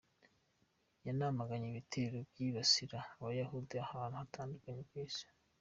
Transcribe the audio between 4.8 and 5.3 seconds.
ku isi.